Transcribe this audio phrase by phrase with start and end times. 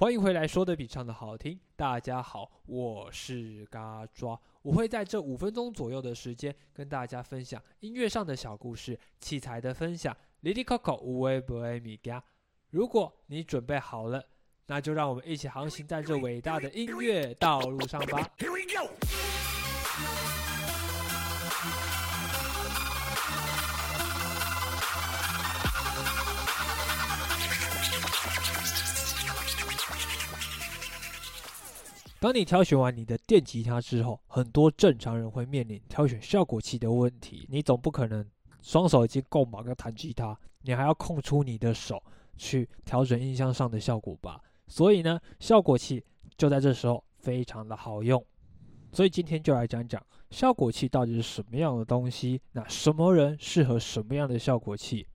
[0.00, 1.58] 欢迎回来，说的比唱的好听。
[1.74, 10.16] 大家好，我是嘎抓，我会在这五分钟左右的时间跟大家分享音乐上的小故事、器材的分享。
[10.44, 12.22] Lily Coco 无微不微米家，
[12.70, 14.24] 如果你准备好了，
[14.68, 18.30] 那就让我们一起航行在这伟大的音乐道路上吧。
[18.38, 19.37] Here we go。
[32.20, 37.46] 当你挑选完你的电吉他之后，很多正常人会面临挑选效果器的问题。
[37.48, 38.28] 你总不可能
[38.60, 42.02] 双手已经够忙要弹吉他，你还要空出你的手
[42.36, 44.40] 去调整音箱上的效果吧？
[44.66, 46.04] 所以呢，效果器
[46.36, 48.24] 就在这时候非常的好用。
[48.90, 55.06] 所以今天就来讲讲效果器到底是什么样的东西，那什么人适合什么样的效果器？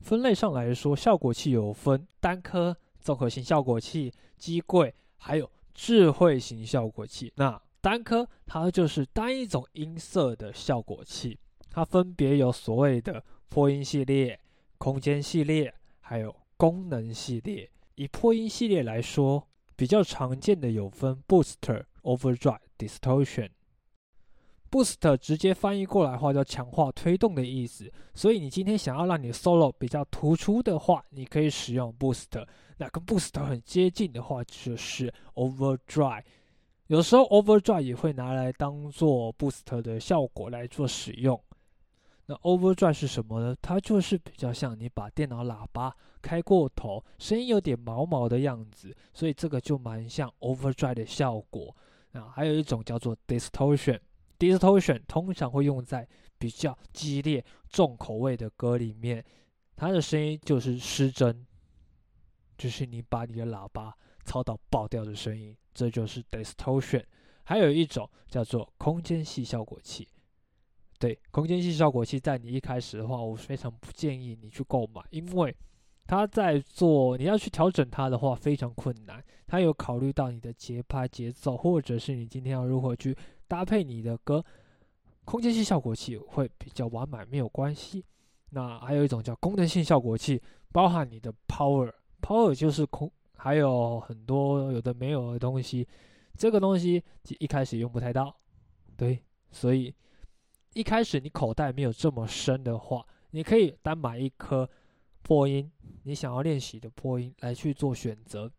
[0.00, 5.50] 分类上来说，效果器有分单颗、综合性效果器、机柜，还有。
[5.74, 14.40] 智慧型效果器，那单颗它就是单一种音色的效果器，它分别有所谓的破音系列、
[14.78, 17.68] 空间系列，还有功能系列。
[17.96, 23.50] 以破音系列来说，比较常见的有分 Booster、Overdrive、Distortion。
[24.70, 32.44] Boost 直接翻译过来话叫强化推动的意思，所以你今天想要让你 solo 比较突出的话，你可以使用 Boost。
[32.76, 36.24] 那跟 Boost 很接近的话就是 Overdrive。
[36.88, 41.40] 有时候 Overdrive 也会拿来当做 Boost 的效果来做使用。
[42.26, 43.56] 那 Overdrive 是什么呢？
[43.60, 51.74] 它就是比较像你把电脑喇叭开过头，声音有点毛毛的样子，所以这个就蛮像 Overdrive 的效果。
[52.12, 54.00] 啊，还有一种叫做 Distortion。
[54.38, 56.08] Distortion 通常会用在
[56.38, 59.24] 比较激烈、重口味的歌里面，
[59.76, 61.46] 它的声音就是失真，
[62.56, 63.94] 就是你把你的喇叭
[64.24, 67.04] 操到爆掉的声音，这就是 Distortion。
[67.44, 70.08] 还有一种叫做空间系效果器，
[70.98, 75.54] 对，空间系效果器在你一开始的话，我非常不建议你去购买，因为
[76.06, 83.16] 它在做你要去调整它的话非常困难，它有考虑到你的节拍、节奏，或者是你今天要如何去。
[83.46, 84.42] 搭配你的歌，
[85.26, 88.02] 空间系效果器会比较完满，没有关系。
[88.50, 90.40] 那还有一种叫功能性效果器，
[90.72, 91.92] 包含你的 power
[92.24, 95.86] ，power 就是空，还有很多有的没有的东西。
[96.36, 97.04] 这个东西
[97.38, 98.34] 一开始用不太到，
[98.96, 99.94] 对，所以
[100.72, 104.68] 一开始你口袋没有这么深的话，你可以单买一颗
[105.22, 105.70] 破音，
[106.04, 108.50] 你想要练习的破音来去做选择。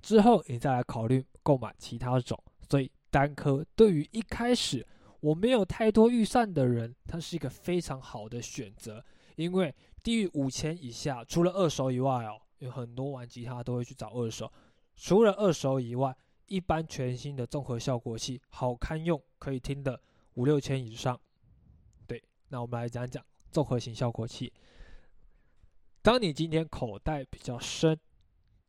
[0.00, 2.90] 之后你再来考虑购买其他种，所以。
[3.08, 4.86] 单颗对于一开始
[5.20, 9.02] 我没有太多预算的人，它是一个非常好的选择。
[9.36, 9.74] 因为
[10.06, 14.52] 低于五千以下，除了二手以外哦，有很多玩吉他都会去找二手。
[14.94, 20.00] 除了二手以外，一般全新的综合效果器，好看用可以听的
[20.34, 21.18] 五六千以上。
[22.06, 24.52] 对，那我们来讲讲综合型效果器。
[26.02, 27.98] 当你今天口袋比较深。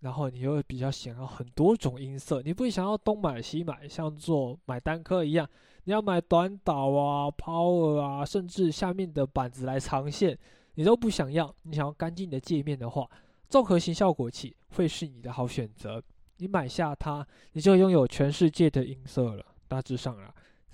[0.01, 5.49] 然后你又比较想要很多种音色，你不想要东买西买，像做买单科一样，
[5.85, 10.37] 你要买短导啊、power 啊，甚至下面的板子来藏线，
[10.77, 11.53] 你都不想要。
[11.63, 13.09] 你想要干净的界面的话，
[13.49, 16.01] 综合型效果器会是你的好选择。
[16.37, 19.43] 你买下它，你就拥有全世界的音色了。
[19.67, 20.31] 大致上啊，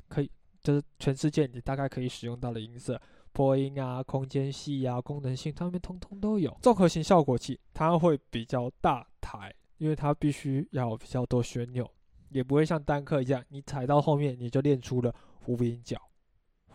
[0.10, 3.02] 可以就是全世界你大概可以使用到的音色。
[3.32, 6.56] 破音啊，空间系啊，功能性，它们通通都有。
[6.62, 11.90] 综合型效果器，它会比较大台，因为它必须要比较多旋钮，
[12.30, 15.16] 也不会像单颗一样，你踩到后面你就练出了
[15.48, 15.98] 无音脚。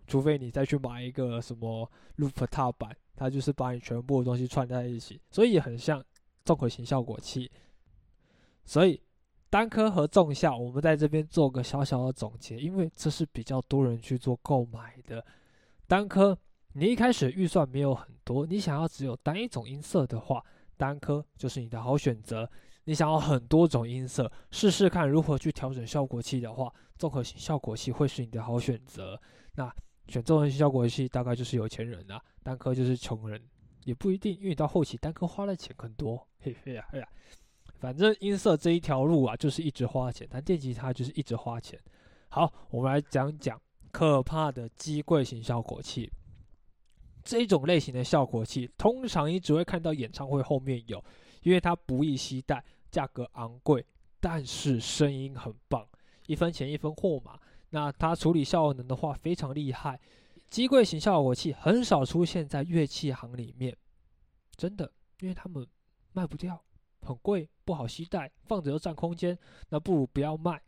[0.06, 6.04] 除非你再去买一个什么 loop 踏板，它就是把你全部的东西串在一起，所以很像
[6.44, 7.50] 综合型效果器。
[8.64, 9.02] 所以
[9.50, 15.24] 单颗和重效，我们在这边做个小小的总结，因为这是比较多人去做购买的
[15.88, 16.38] 单颗。
[16.74, 20.44] 你一开始预算没有很多，你想要只有单一种音色的话，
[20.76, 22.48] 单颗就是你的好选择。
[22.84, 29.20] 你想要很多种音色，试试看如何去调整效果器的话，综合型效果器会是你的好选择。
[29.56, 29.74] 那
[30.08, 33.40] 选中文效果器大概就是有钱人啊，单颗就是穷人，
[33.84, 36.26] 也不一定，因为到后期单颗花的钱很多。
[36.40, 37.08] 嘿嘿呀嘿呀，
[37.78, 41.78] 反正音色这一条路啊，就是一直花钱，但电吉他就是一直花钱。
[42.30, 43.60] 好，我们来讲讲
[43.92, 46.10] 可怕的机柜型效果器。
[47.22, 51.04] 这一种类型的效果器，通常你只会看到演唱会后面有，
[51.42, 53.84] 因为它不易携带，价格昂贵，
[54.20, 55.86] 但是声音很棒，
[56.26, 57.38] 一分钱一分货嘛。
[57.70, 60.00] 那它处理效能的话非常厉害，
[60.48, 63.76] 机柜型效果器很少出现在乐器行里面，
[64.56, 65.66] 真的，因为他们
[66.12, 66.62] 卖不掉，
[67.02, 69.38] 很贵，不好携带，放着又占空间，
[69.68, 70.60] 那不如不要卖。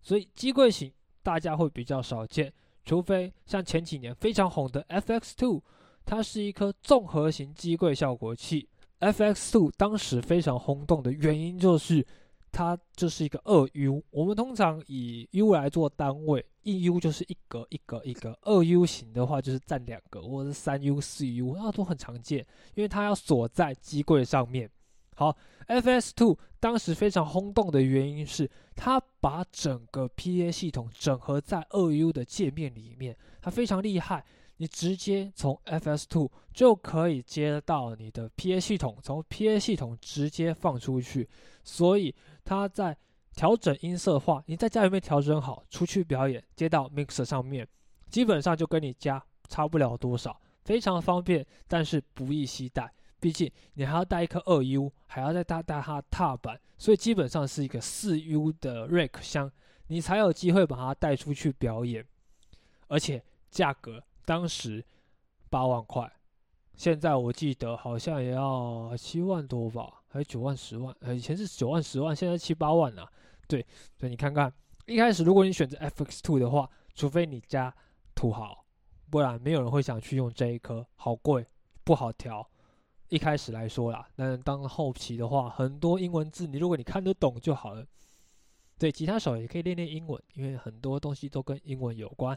[0.00, 0.92] 所以机柜型
[1.22, 2.52] 大家会比较少见，
[2.84, 5.62] 除非像前几年非常红的 FX Two，
[6.04, 8.68] 它是一颗综合型机柜效果器。
[9.00, 12.06] FX Two 当时非常轰动的原因就是。
[12.54, 22.46] 它就是一个二 U，我们通常以 U 来做单位，一 U 就是一格一格一格，二 U 型的话就是占两格，或者是三 U、四 U，那都很常见，
[22.76, 24.70] 因为它要锁在机柜上面。
[25.16, 25.36] 好
[25.66, 34.24] ，FS Two 当时非常轰动的原因是，它把整个 PA 系统整合在二 U 的界面里面，它非常厉害。
[34.58, 41.28] 你直接从 FS Two 就可以接到你的 PA 系统，从 PA 系统直接放出去，
[41.64, 42.14] 所以
[42.44, 42.96] 它在
[43.34, 47.66] 调整音色话，你在家里面调整好，出去表演接到 Mixer 上面，
[48.08, 59.50] 基本上就跟你家差不了多少，非常方便，但是不易携带，毕竟你还要带一颗二 U，还要再带带它踏板，所以基本上是一个四 U 的 Rack 箱，
[59.88, 62.06] 你才有机会把它带出去表演，
[62.86, 64.00] 而且价格。
[64.24, 64.84] 当时
[65.50, 66.10] 八万块，
[66.74, 70.94] 现在我记得好像也要七万多吧，还是九万、十万？
[71.00, 73.10] 呃，以前是九万、十万，现在七八万了。
[73.46, 73.64] 对，
[73.96, 74.52] 所以你看看，
[74.86, 77.74] 一开始如果你选择 FX Two 的话，除非你家
[78.14, 78.64] 土豪，
[79.10, 81.46] 不然没有人会想去用这一颗，好贵，
[81.84, 82.48] 不好调。
[83.08, 87.86] 一开始来说啦，但当后期的话，很多英文字，你如果你看得懂就好了。
[88.76, 92.36] 对，吉他手也可以练练英文，因为很多东西都跟英文有关。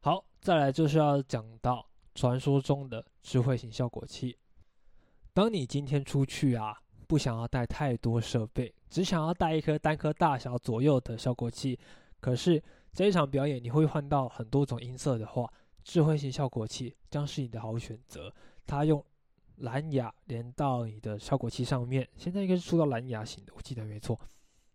[0.00, 4.36] 好，再来就是要讲到传说中的智慧型效果器。
[5.32, 11.78] 当你今天出去啊，不想要带太多设备，只想要带一颗单颗大小左右的效果器，
[12.18, 12.60] 可是
[12.92, 15.48] 这一场表演你会换到很多种音色的话，
[15.84, 18.34] 智慧型效果器将是你的好选择。
[18.66, 19.02] 它用
[19.58, 24.18] 蓝牙连到你的效果器上面，现在应该是出到蓝牙型的，我记得没错。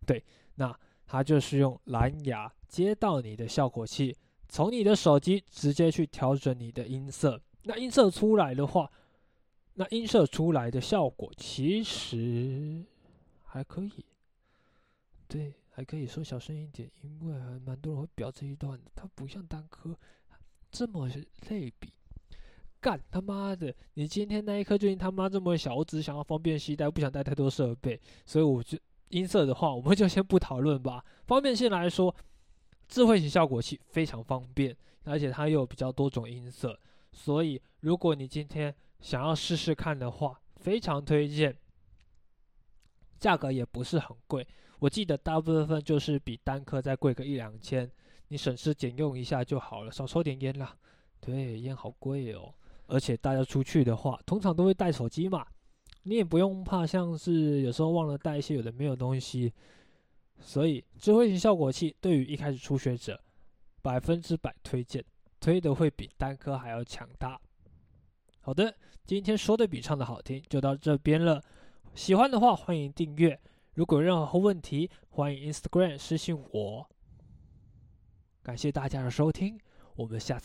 [0.05, 0.23] 对，
[0.55, 0.73] 那
[1.05, 4.15] 它就是用蓝牙接到你的效果器。
[4.49, 8.89] 从你的手机直接去调整你的音色，那音色出来的话，
[9.73, 12.83] 那音色出来的效果其实
[13.44, 14.05] 还可以，
[15.27, 18.91] 对，还可以说小声一点，因为还蛮多人会表这一段的。
[18.95, 19.94] 它不像单颗
[20.71, 21.09] 这么
[21.49, 21.91] 类比，
[22.79, 23.73] 干他妈的！
[23.95, 28.77] 你今天那一颗就他妈这么小，我只想要方便携带，不想带太多设备，所以我就
[29.09, 31.03] 音色的话，我们就先不讨论吧。
[31.25, 32.15] 方便性来说。
[32.87, 36.79] 智慧型效果器非常方便，而且它又有比较多种音色，
[37.11, 41.55] 所以如果你今天想要试试看的话，非常推荐。
[43.19, 44.47] 价格也不是很贵，
[44.79, 47.91] 我记得大部分就是比单颗再贵个一两千，
[48.27, 50.75] 你省吃俭用一下就好了，少抽点烟啦。
[51.19, 52.53] 对，烟好贵哦，
[52.85, 55.45] 而且大家出去的话，通常都会带手机嘛，
[56.03, 59.51] 你也不用怕像是有时候忘了带一些有的没有东西。
[60.39, 63.21] 所以，智慧型效果器对于一开始初学者，
[63.81, 65.03] 百分之百推荐，
[65.39, 67.39] 推的会比单颗还要强大。
[68.39, 68.73] 好的，
[69.05, 71.43] 今天说的比唱的好听，就到这边了。
[71.93, 73.39] 喜欢的话欢迎订阅，
[73.73, 76.89] 如果有任何问题，欢迎 Instagram 私信我。
[78.41, 79.59] 感谢大家的收听，
[79.95, 80.35] 我们下次。